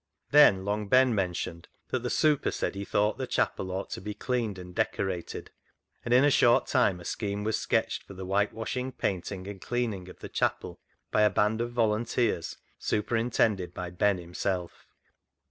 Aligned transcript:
Then 0.31 0.65
Long 0.65 0.87
Ben 0.87 1.13
mentioned 1.13 1.67
that 1.89 2.01
the" 2.01 2.09
super" 2.23 2.49
said 2.51 2.73
he 2.73 2.83
thought 2.83 3.19
the 3.19 3.27
chapel 3.27 3.69
ought 3.69 3.91
to 3.91 4.01
be 4.01 4.15
cleaned 4.15 4.57
and 4.57 4.73
decorated, 4.73 5.51
and 6.03 6.11
in 6.11 6.23
a 6.23 6.31
short 6.31 6.65
time 6.65 6.99
a 6.99 7.05
scheme 7.05 7.43
was 7.43 7.59
sketched 7.59 8.01
for 8.01 8.15
the 8.15 8.25
whitewashing, 8.25 8.93
painting, 8.93 9.45
and 9.47 9.61
cleaning 9.61 10.09
of 10.09 10.17
the 10.17 10.27
chapel 10.27 10.79
by 11.11 11.21
a 11.21 11.29
band 11.29 11.61
of 11.61 11.71
volun 11.73 12.11
teers 12.11 12.57
superintended 12.79 13.75
by 13.75 13.91
Ben 13.91 14.17
himself. 14.17 14.87